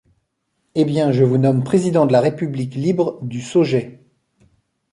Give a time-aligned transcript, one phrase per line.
[0.73, 4.01] Eh bien, je vous nomme président de la République libre du Saugeais.